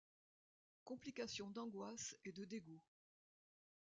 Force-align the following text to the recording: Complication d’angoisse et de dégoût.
Complication 0.83 1.51
d’angoisse 1.51 2.17
et 2.25 2.31
de 2.31 2.43
dégoût. 2.43 2.81